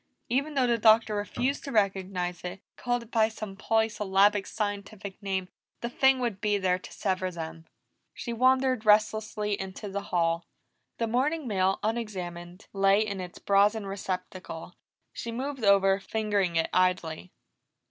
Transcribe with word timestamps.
Even 0.29 0.55
though 0.55 0.65
the 0.65 0.79
Doctor 0.79 1.13
refused 1.13 1.63
to 1.63 1.71
recognize 1.71 2.43
it, 2.43 2.59
called 2.75 3.03
it 3.03 3.11
by 3.11 3.29
some 3.29 3.55
polysyllabic 3.55 4.47
scientific 4.47 5.21
name, 5.21 5.47
the 5.81 5.91
thing 5.91 6.17
would 6.17 6.41
be 6.41 6.57
there 6.57 6.79
to 6.79 6.91
sever 6.91 7.29
them. 7.29 7.67
She 8.15 8.33
wandered 8.33 8.83
restlessly 8.83 9.61
into 9.61 9.89
the 9.89 10.01
hall. 10.09 10.47
The 10.97 11.05
morning 11.05 11.47
mail, 11.47 11.77
unexamined, 11.83 12.65
lay 12.73 13.01
in 13.05 13.21
its 13.21 13.37
brazen 13.37 13.85
receptacle, 13.85 14.73
she 15.13 15.31
moved 15.31 15.63
over, 15.63 15.99
fingering 15.99 16.55
it 16.55 16.71
idly. 16.73 17.31